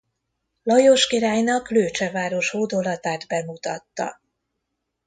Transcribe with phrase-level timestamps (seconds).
[0.63, 4.19] Lajos királynak Lőcse város hódolatát bemutatta.